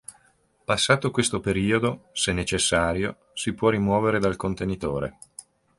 [0.65, 5.19] Passato questo periodo, se necessario, si può rimuovere dal contenitore.